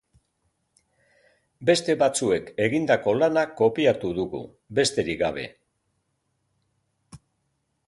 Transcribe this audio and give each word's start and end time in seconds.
Beste 1.69 1.95
batzuek 2.03 2.49
egindako 2.69 3.13
lana 3.19 3.43
kopiatu 3.61 4.13
dugu, 4.21 4.41
besterik 4.81 5.23
gabe. 5.39 5.47